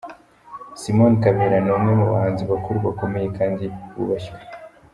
[0.81, 3.63] Simon Kabera, ni umwe mu bahanzi bakuru, bakomeye kandi
[3.93, 4.37] bubashywe.